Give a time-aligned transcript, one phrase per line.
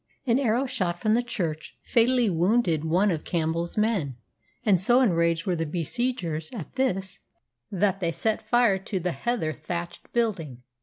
[0.25, 4.15] An arrow shot from the church fatally wounded one of Campbell's men,
[4.65, 7.19] and so enraged were the besiegers at this
[7.71, 10.63] that they set fire to the heather thatched building.